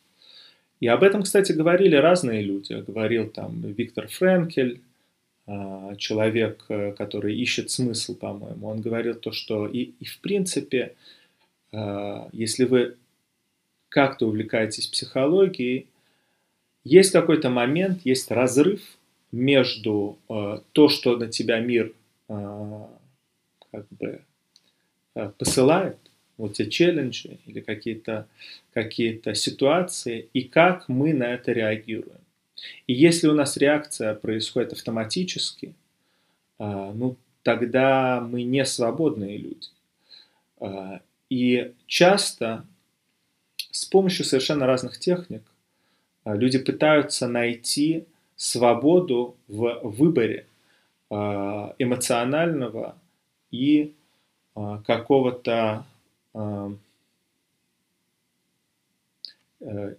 И 0.80 0.88
об 0.88 1.04
этом, 1.04 1.22
кстати, 1.22 1.52
говорили 1.52 1.94
разные 1.94 2.42
люди. 2.42 2.72
Говорил 2.86 3.28
там 3.28 3.60
Виктор 3.60 4.08
Френкель, 4.08 4.80
а, 5.46 5.94
человек, 5.96 6.64
э, 6.68 6.92
который 6.92 7.36
ищет 7.36 7.70
смысл, 7.70 8.14
по-моему, 8.14 8.68
он 8.68 8.80
говорил 8.80 9.14
то, 9.14 9.32
что 9.32 9.66
и, 9.66 9.92
и 10.00 10.04
в 10.04 10.18
принципе, 10.20 10.94
а, 11.72 12.28
если 12.32 12.64
вы 12.64 12.96
как-то 13.90 14.26
увлекаетесь 14.26 14.86
психологией, 14.86 15.86
есть 16.82 17.12
какой-то 17.12 17.50
момент, 17.50 18.00
есть 18.04 18.30
разрыв 18.30 18.80
между 19.30 20.18
а, 20.28 20.62
то, 20.72 20.88
что 20.88 21.16
на 21.16 21.28
тебя 21.28 21.60
мир 21.60 21.92
как 22.28 23.86
бы 23.90 24.22
посылает, 25.36 25.98
вот 26.38 26.54
те 26.54 26.70
челленджи 26.70 27.38
или 27.46 27.60
какие-то 27.60 28.26
какие 28.72 29.20
ситуации, 29.34 30.28
и 30.32 30.44
как 30.44 30.88
мы 30.88 31.12
на 31.12 31.24
это 31.34 31.52
реагируем. 31.52 32.20
И 32.86 32.92
если 32.92 33.28
у 33.28 33.34
нас 33.34 33.56
реакция 33.56 34.14
происходит 34.14 34.72
автоматически, 34.72 35.74
а, 36.58 36.92
ну, 36.92 37.16
тогда 37.42 38.20
мы 38.20 38.42
не 38.42 38.64
свободные 38.64 39.38
люди. 39.38 39.68
А, 40.60 41.00
и 41.28 41.72
часто 41.86 42.64
с 43.70 43.84
помощью 43.84 44.24
совершенно 44.24 44.66
разных 44.66 44.98
техник 44.98 45.42
а, 46.24 46.34
люди 46.34 46.58
пытаются 46.58 47.28
найти 47.28 48.04
свободу 48.36 49.36
в 49.48 49.80
выборе 49.82 50.46
эмоционального 51.10 52.96
и 53.50 53.92
какого-то 54.54 55.84
э, 59.60 59.94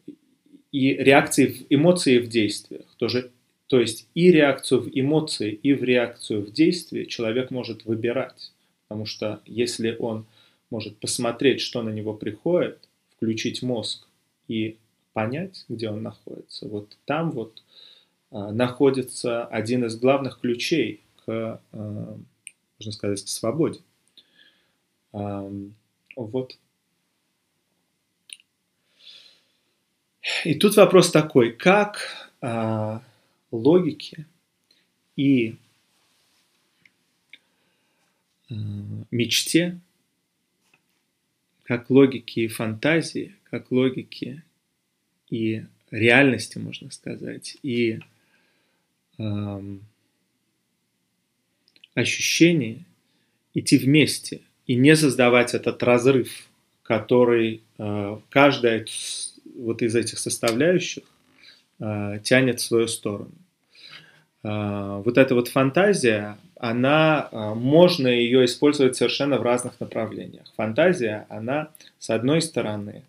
и 0.71 0.93
реакции 0.93 1.47
в 1.47 1.65
эмоции 1.69 2.19
в 2.19 2.29
действиях. 2.29 2.85
Тоже, 2.97 3.31
то 3.67 3.79
есть 3.79 4.07
и 4.15 4.31
реакцию 4.31 4.81
в 4.81 4.89
эмоции, 4.93 5.51
и 5.51 5.73
в 5.73 5.83
реакцию 5.83 6.45
в 6.45 6.51
действии 6.51 7.05
человек 7.05 7.51
может 7.51 7.85
выбирать. 7.85 8.51
Потому 8.87 9.05
что 9.05 9.41
если 9.45 9.95
он 9.99 10.25
может 10.69 10.97
посмотреть, 10.97 11.61
что 11.61 11.81
на 11.81 11.89
него 11.89 12.13
приходит, 12.13 12.87
включить 13.21 13.61
мозг 13.61 14.07
и 14.47 14.79
понять, 15.13 15.65
где 15.69 15.91
он 15.91 16.01
находится, 16.01 16.67
вот 16.67 16.97
там 17.05 17.29
вот 17.29 17.61
а, 18.31 18.51
находится 18.51 19.45
один 19.45 19.85
из 19.85 19.95
главных 19.95 20.39
ключей 20.39 21.01
к, 21.23 21.61
а, 21.71 22.17
можно 22.79 22.91
сказать, 22.91 23.23
к 23.23 23.27
свободе. 23.27 23.81
Вот. 25.11 26.57
И 30.45 30.55
тут 30.55 30.75
вопрос 30.77 31.11
такой, 31.11 31.51
как 31.51 32.31
а, 32.41 33.03
логики 33.51 34.25
и 35.15 35.57
мечте, 38.49 39.79
как 41.71 41.89
логики 41.89 42.41
и 42.41 42.47
фантазии, 42.49 43.33
как 43.49 43.71
логики 43.71 44.43
и 45.29 45.63
реальности, 45.89 46.57
можно 46.57 46.91
сказать, 46.91 47.55
и 47.63 48.01
а, 49.17 49.63
ощущения 51.95 52.83
идти 53.53 53.77
вместе 53.77 54.41
и 54.67 54.75
не 54.75 54.97
создавать 54.97 55.53
этот 55.53 55.81
разрыв, 55.81 56.49
который 56.83 57.61
а, 57.77 58.21
каждая 58.27 58.85
вот 59.55 59.81
из 59.81 59.95
этих 59.95 60.19
составляющих 60.19 61.03
э, 61.79 62.19
тянет 62.21 62.59
в 62.59 62.63
свою 62.63 62.87
сторону. 62.87 63.31
Э, 64.43 65.01
вот 65.05 65.17
эта 65.17 65.35
вот 65.35 65.47
фантазия, 65.47 66.37
она, 66.63 67.27
э, 67.31 67.53
можно 67.55 68.07
ее 68.07 68.45
использовать 68.45 68.95
совершенно 68.95 69.39
в 69.39 69.41
разных 69.41 69.79
направлениях. 69.79 70.45
Фантазия, 70.55 71.25
она, 71.27 71.71
с 71.97 72.11
одной 72.11 72.39
стороны, 72.39 73.03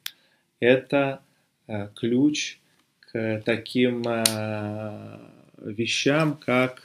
это 0.58 1.20
э, 1.66 1.88
ключ 1.94 2.58
к 3.00 3.42
таким 3.44 4.04
э, 4.08 5.18
вещам, 5.58 6.36
как 6.36 6.82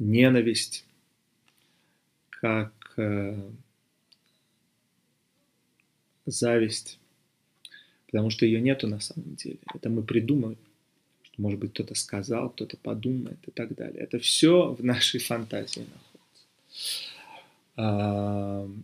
ненависть, 0.00 0.84
как 2.30 2.72
э, 2.96 3.40
зависть, 6.26 6.98
потому 8.06 8.30
что 8.30 8.44
ее 8.44 8.60
нету 8.60 8.88
на 8.88 8.98
самом 8.98 9.36
деле. 9.36 9.58
Это 9.72 9.88
мы 9.88 10.02
придумываем, 10.02 10.58
что, 11.32 11.42
может 11.42 11.58
быть, 11.58 11.72
кто-то 11.72 11.94
сказал, 11.94 12.50
кто-то 12.50 12.76
подумает 12.76 13.38
и 13.46 13.50
так 13.50 13.74
далее. 13.74 14.02
Это 14.02 14.18
все 14.18 14.72
в 14.72 14.84
нашей 14.84 15.20
фантазии 15.20 15.86
находится. 17.76 18.82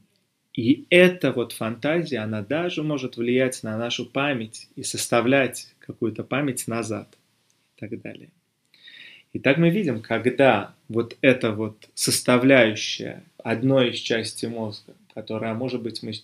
И 0.55 0.87
эта 0.91 1.33
вот 1.33 1.53
фантазия, 1.53 2.19
она 2.19 2.43
даже 2.43 2.83
может 2.83 3.17
влиять 3.17 3.63
на 3.63 3.79
нашу 3.79 4.07
память 4.07 4.69
и 4.75 4.83
составлять 4.83 5.69
какую-то 5.79 6.25
память 6.25 6.67
назад 6.67 7.17
и 7.77 7.81
так 7.81 8.01
далее. 8.01 8.31
И 9.33 9.39
так 9.39 9.59
мы 9.59 9.71
видим, 9.71 10.01
когда 10.01 10.75
вот 10.89 11.17
эта 11.21 11.53
вот 11.53 11.89
составляющая 11.95 13.23
одной 13.37 13.91
из 13.91 14.01
части 14.01 14.47
мозга, 14.47 14.95
которая, 15.15 15.55
может 15.55 15.83
быть, 15.83 16.03
мы 16.03 16.15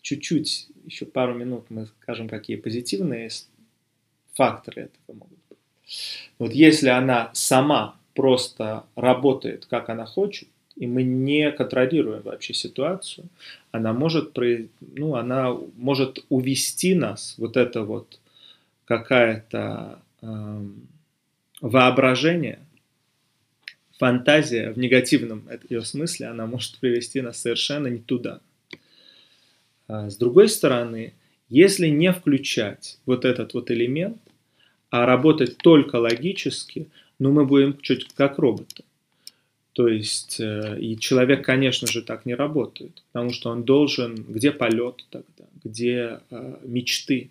чуть-чуть, 0.00 0.68
еще 0.86 1.04
пару 1.04 1.34
минут 1.34 1.66
мы 1.68 1.86
скажем, 2.00 2.28
какие 2.28 2.56
позитивные 2.56 3.28
факторы 4.34 4.82
этого 4.82 5.16
могут. 5.16 5.38
Вот 6.38 6.52
если 6.52 6.88
она 6.88 7.30
сама 7.32 7.96
просто 8.14 8.84
работает, 8.96 9.66
как 9.66 9.88
она 9.88 10.06
хочет, 10.06 10.48
и 10.76 10.86
мы 10.86 11.02
не 11.02 11.52
контролируем 11.52 12.22
вообще 12.22 12.54
ситуацию, 12.54 13.28
она 13.70 13.92
может, 13.92 14.36
ну, 14.80 15.14
она 15.14 15.56
может 15.76 16.24
увести 16.28 16.94
нас, 16.94 17.34
вот 17.38 17.56
это 17.56 17.82
вот 17.82 18.18
какая-то 18.86 20.00
э, 20.22 20.66
воображение, 21.60 22.58
фантазия 23.98 24.72
в 24.72 24.78
негативном 24.78 25.48
ее 25.68 25.82
смысле, 25.82 26.26
она 26.28 26.46
может 26.46 26.78
привести 26.78 27.20
нас 27.20 27.40
совершенно 27.40 27.86
не 27.86 28.00
туда. 28.00 28.40
А 29.86 30.10
с 30.10 30.16
другой 30.16 30.48
стороны, 30.48 31.14
если 31.48 31.88
не 31.88 32.12
включать 32.12 32.98
вот 33.06 33.24
этот 33.24 33.54
вот 33.54 33.70
элемент, 33.70 34.18
а 34.94 35.06
работать 35.06 35.58
только 35.58 35.96
логически, 35.96 36.86
ну 37.18 37.32
мы 37.32 37.44
будем 37.44 37.76
чуть 37.80 38.06
как 38.14 38.38
роботы. 38.38 38.84
То 39.72 39.88
есть, 39.88 40.38
э, 40.38 40.78
и 40.78 40.96
человек, 40.96 41.44
конечно 41.44 41.88
же, 41.88 42.00
так 42.00 42.24
не 42.26 42.34
работает, 42.36 43.02
потому 43.10 43.32
что 43.32 43.50
он 43.50 43.64
должен, 43.64 44.14
где 44.14 44.52
полет 44.52 45.04
тогда, 45.10 45.46
где 45.64 46.20
э, 46.30 46.58
мечты. 46.62 47.30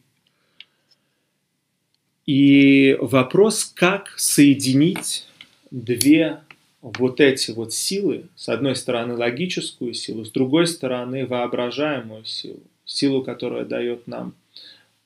И 2.25 2.97
вопрос, 2.99 3.63
как 3.63 4.13
соединить 4.17 5.25
две 5.71 6.41
вот 6.81 7.21
эти 7.21 7.51
вот 7.51 7.73
силы, 7.73 8.25
с 8.35 8.49
одной 8.49 8.75
стороны 8.75 9.15
логическую 9.15 9.93
силу, 9.93 10.25
с 10.25 10.31
другой 10.31 10.67
стороны 10.67 11.25
воображаемую 11.25 12.25
силу, 12.25 12.59
силу, 12.83 13.23
которая 13.23 13.63
дает 13.63 14.05
нам, 14.05 14.33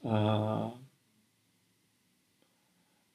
а, 0.01 0.73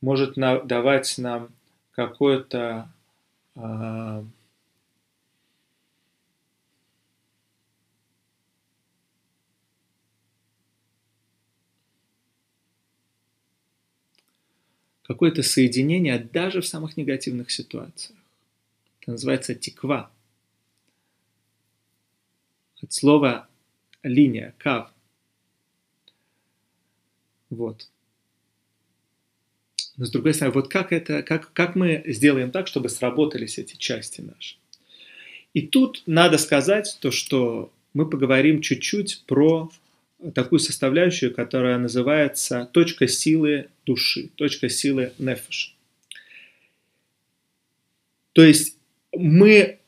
может 0.03 0.35
давать 0.35 1.17
нам 1.17 1.49
какое-то 1.93 2.93
а, 3.55 4.25
какое-то 15.05 15.43
соединение 15.43 16.19
даже 16.19 16.61
в 16.61 16.67
самых 16.67 16.97
негативных 16.97 17.51
ситуациях. 17.51 18.19
Это 19.01 19.13
называется 19.13 19.55
тиква. 19.55 20.11
От 22.83 22.93
слова 22.93 23.49
линия, 24.03 24.55
кав. 24.59 24.91
Вот. 27.51 27.89
Но 30.03 30.07
с 30.07 30.11
другой 30.11 30.35
стороны, 30.35 30.53
вот 30.55 30.67
как 30.67 30.93
это, 30.93 31.23
как, 31.23 31.53
как 31.53 31.77
мы 31.77 32.03
сделаем 32.07 32.51
так, 32.51 32.67
чтобы 32.67 32.89
сработались 32.89 33.59
эти 33.59 33.77
части 33.77 34.21
наши. 34.21 34.57
И 35.55 35.63
тут 35.63 36.03
надо 36.07 36.39
сказать 36.39 36.99
то, 37.01 37.13
что 37.13 37.73
мы 37.95 38.11
поговорим 38.11 38.63
чуть-чуть 38.63 39.23
про 39.29 39.71
такую 40.35 40.59
составляющую, 40.59 41.33
которая 41.33 41.79
называется 41.79 42.69
точка 42.73 43.07
силы 43.07 43.69
души, 43.87 44.31
точка 44.35 44.69
силы 44.69 45.13
нефеш. 45.21 45.77
То 48.33 48.43
есть 48.43 48.77
мы 49.17 49.79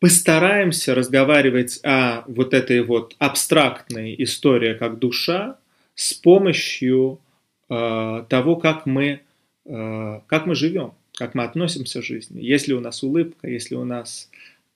постараемся 0.00 0.94
разговаривать 0.94 1.78
о 1.82 2.24
вот 2.26 2.54
этой 2.54 2.82
вот 2.82 3.16
абстрактной 3.18 4.14
истории 4.18 4.72
как 4.72 4.98
душа 4.98 5.58
с 5.94 6.14
помощью 6.14 7.20
э, 7.68 8.24
того, 8.30 8.56
как 8.56 8.86
мы 8.86 9.20
как 9.64 10.46
мы 10.46 10.54
живем, 10.54 10.94
как 11.14 11.34
мы 11.34 11.44
относимся 11.44 12.00
к 12.00 12.04
жизни, 12.04 12.40
есть 12.40 12.68
ли 12.68 12.74
у 12.74 12.80
нас 12.80 13.02
улыбка, 13.02 13.48
есть 13.48 13.70
ли 13.70 13.76
у 13.76 13.84
нас 13.84 14.30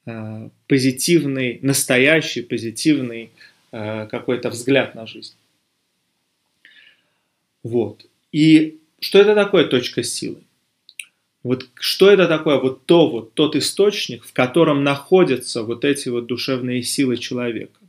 э, 0.07 0.49
позитивный, 0.69 1.59
настоящий 1.63 2.43
позитивный 2.43 3.31
э, 3.73 4.07
какой-то 4.07 4.51
взгляд 4.51 4.95
на 4.95 5.07
жизнь. 5.07 5.35
Вот. 7.63 8.07
И 8.33 8.79
что 9.01 9.19
это 9.19 9.35
такое 9.35 9.65
точка 9.65 10.03
силы? 10.03 10.43
Вот 11.43 11.69
что 11.75 12.11
это 12.11 12.27
такое? 12.27 12.59
Вот 12.59 12.87
то 12.87 13.09
вот 13.09 13.35
тот 13.35 13.57
источник, 13.57 14.25
в 14.25 14.33
котором 14.33 14.85
находятся 14.85 15.63
вот 15.63 15.85
эти 15.85 16.09
вот 16.09 16.27
душевные 16.27 16.83
силы 16.83 17.17
человека. 17.17 17.81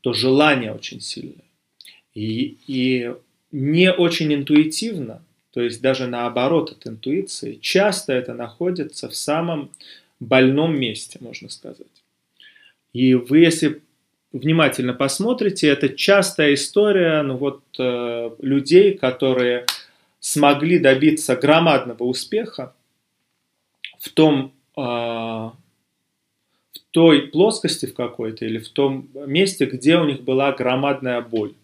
То 0.00 0.12
желание 0.12 0.72
очень 0.72 1.00
сильное. 1.00 1.44
И, 2.14 2.58
и 2.66 3.14
не 3.52 3.90
очень 3.92 4.34
интуитивно, 4.34 5.22
то 5.54 5.62
есть 5.62 5.80
даже 5.80 6.08
наоборот 6.08 6.72
от 6.72 6.86
интуиции, 6.88 7.60
часто 7.62 8.12
это 8.12 8.34
находится 8.34 9.08
в 9.08 9.14
самом 9.14 9.70
больном 10.18 10.76
месте, 10.76 11.18
можно 11.20 11.48
сказать. 11.48 11.86
И 12.92 13.14
вы, 13.14 13.38
если 13.38 13.82
внимательно 14.32 14.94
посмотрите, 14.94 15.68
это 15.68 15.90
частая 15.90 16.54
история 16.54 17.22
ну 17.22 17.36
вот, 17.36 17.62
э, 17.78 18.30
людей, 18.40 18.98
которые 18.98 19.66
смогли 20.18 20.80
добиться 20.80 21.36
громадного 21.36 22.02
успеха 22.02 22.74
в 24.00 24.08
том, 24.08 24.52
в 24.74 25.52
той 26.90 27.28
плоскости 27.28 27.86
в 27.86 27.94
какой-то 27.94 28.44
или 28.44 28.58
в 28.58 28.68
том 28.70 29.08
месте, 29.14 29.66
где 29.66 29.98
у 29.98 30.04
них 30.04 30.22
была 30.22 30.50
громадная 30.50 31.20
боль. 31.20 31.54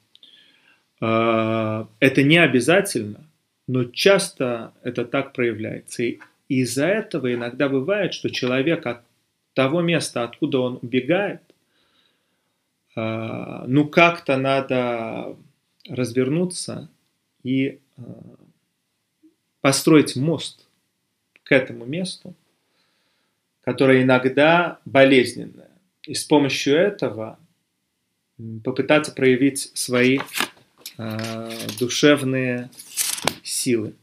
А, 1.00 1.88
это 1.98 2.22
не 2.22 2.38
обязательно, 2.38 3.24
но 3.70 3.85
часто 3.85 4.72
это 4.83 5.04
так 5.04 5.33
проявляется. 5.33 6.02
И 6.02 6.18
из-за 6.48 6.87
этого 6.87 7.33
иногда 7.33 7.68
бывает, 7.68 8.12
что 8.12 8.28
человек 8.28 8.85
от 8.85 9.02
того 9.54 9.80
места, 9.80 10.24
откуда 10.24 10.59
он 10.59 10.80
убегает, 10.83 11.40
а, 12.96 13.64
ну 13.68 13.88
как-то 13.88 14.37
надо 14.37 15.37
развернуться 15.88 16.90
и 17.44 17.78
построить 19.61 20.16
мост 20.16 20.66
к 21.44 21.52
этому 21.52 21.85
месту, 21.85 22.35
которое 23.61 24.02
иногда 24.02 24.80
болезненное. 24.85 25.70
И 26.02 26.14
с 26.14 26.24
помощью 26.24 26.74
этого 26.74 27.38
попытаться 28.64 29.12
проявить 29.12 29.70
свои 29.74 30.18
э, 30.98 31.50
душевные 31.78 32.70
силы. 33.42 33.94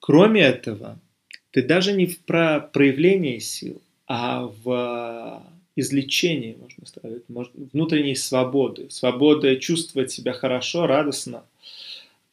Кроме 0.00 0.42
этого, 0.42 0.98
ты 1.50 1.62
даже 1.62 1.92
не 1.92 2.06
в 2.06 2.20
про 2.20 2.60
проявление 2.60 3.40
сил, 3.40 3.82
а 4.06 4.46
в 4.64 5.42
излечении, 5.74 6.56
можно 6.60 6.86
сказать, 6.86 7.22
внутренней 7.28 8.14
свободы, 8.14 8.88
свободы 8.90 9.56
чувствовать 9.56 10.10
себя 10.10 10.32
хорошо, 10.32 10.86
радостно– 10.86 11.44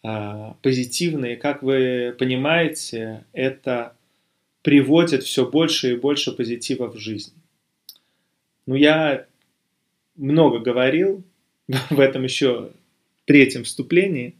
а, 0.06 0.58
позитивные, 0.62 1.38
как 1.38 1.64
вы 1.64 2.14
понимаете, 2.20 3.24
это 3.32 3.96
приводит 4.62 5.24
все 5.24 5.50
больше 5.50 5.94
и 5.94 5.98
больше 5.98 6.34
позитива 6.34 6.88
в 6.88 6.98
жизнь. 6.98 7.34
Ну, 8.66 8.76
я 8.76 9.26
много 10.18 10.60
говорил 10.60 11.24
в 11.90 12.00
этом 12.02 12.24
еще 12.24 12.72
третьем 13.26 13.64
вступлении. 13.64 14.36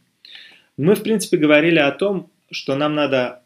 Мы, 0.76 0.94
в 0.94 1.02
принципе, 1.02 1.36
говорили 1.36 1.78
о 1.78 1.92
том, 1.92 2.30
что 2.50 2.76
нам 2.76 2.94
надо 2.94 3.42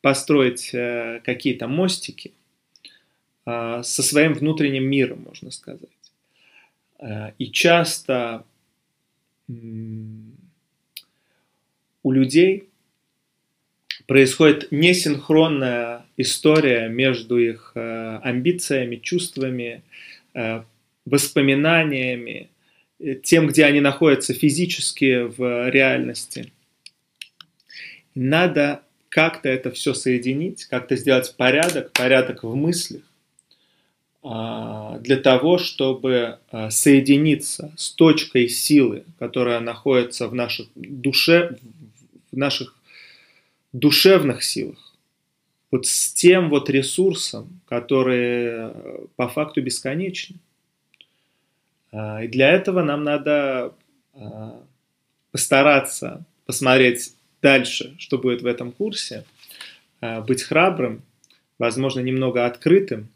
построить 0.00 0.70
э, 0.72 1.20
какие-то 1.24 1.68
мостики 1.68 2.32
а, 3.44 3.82
со 3.82 4.02
своим 4.02 4.34
внутренним 4.34 4.84
миром, 4.84 5.24
можно 5.26 5.50
сказать. 5.50 5.88
Э, 6.98 7.32
и 7.38 7.50
часто 7.50 8.44
у 9.48 9.54
людей 12.12 12.68
происходит 14.06 14.68
несинхронная 14.70 16.06
история 16.16 16.88
между 16.88 17.38
их 17.38 17.72
э, 17.74 18.18
амбициями, 18.22 18.96
чувствами, 18.96 19.82
э, 20.34 20.62
воспоминаниями, 21.04 22.40
э, 22.40 22.46
тем, 23.22 23.46
где 23.48 23.64
они 23.64 23.80
находятся 23.80 24.34
физически 24.34 25.22
в 25.22 25.68
реальности. 25.70 26.52
Надо 28.14 28.82
как-то 29.08 29.48
это 29.48 29.70
все 29.70 29.94
соединить, 29.94 30.64
как-то 30.64 30.96
сделать 30.96 31.34
порядок, 31.36 31.92
порядок 31.92 32.42
в 32.42 32.54
мыслях, 32.54 33.02
а, 34.22 34.98
для 34.98 35.16
того, 35.16 35.58
чтобы 35.58 36.38
соединиться 36.70 37.72
с 37.76 37.90
точкой 37.90 38.48
силы, 38.48 39.04
которая 39.18 39.60
находится 39.60 40.28
в 40.28 40.34
нашей 40.34 40.68
душе, 40.74 41.58
в 42.32 42.36
наших 42.36 42.74
душевных 43.72 44.42
силах, 44.42 44.86
вот 45.70 45.86
с 45.86 46.12
тем 46.12 46.48
вот 46.48 46.70
ресурсом, 46.70 47.60
который 47.66 48.46
э, 48.46 48.98
по 49.16 49.28
факту 49.28 49.62
бесконечен. 49.62 50.38
А, 51.96 52.22
и 52.22 52.28
для 52.28 52.50
этого 52.50 52.82
нам 52.82 53.04
надо 53.04 53.72
а, 54.12 54.62
постараться 55.30 56.26
посмотреть 56.44 57.14
дальше, 57.40 57.96
что 57.98 58.18
будет 58.18 58.42
в 58.42 58.46
этом 58.46 58.70
курсе, 58.70 59.24
а, 60.02 60.20
быть 60.20 60.42
храбрым, 60.42 61.02
возможно, 61.58 62.00
немного 62.00 62.44
открытым. 62.44 63.08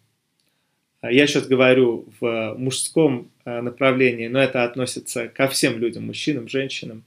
Я 1.02 1.26
сейчас 1.26 1.46
говорю 1.46 2.08
в 2.20 2.54
мужском 2.58 3.30
направлении, 3.46 4.28
но 4.28 4.38
это 4.38 4.64
относится 4.64 5.28
ко 5.28 5.48
всем 5.48 5.78
людям, 5.78 6.06
мужчинам, 6.06 6.46
женщинам. 6.46 7.04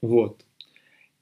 Вот. 0.00 0.40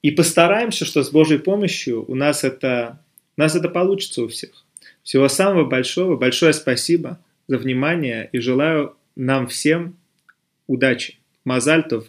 И 0.01 0.11
постараемся, 0.11 0.85
что 0.85 1.03
с 1.03 1.09
Божьей 1.09 1.39
помощью 1.39 2.09
у 2.09 2.15
нас 2.15 2.45
это, 2.45 3.03
у 3.35 3.41
нас 3.41 3.53
это 3.53 3.67
получится 3.67 4.23
у 4.23 4.29
всех. 4.29 4.63
Всего 5.03 5.27
самого 5.27 5.65
большого, 5.65 6.15
большое 6.15 6.53
спасибо 6.53 7.19
за 7.47 7.57
внимание 7.57 8.29
и 8.31 8.39
желаю 8.39 8.95
нам 9.15 9.47
всем 9.47 9.97
удачи. 10.67 11.17
Мазальтов. 11.45 12.07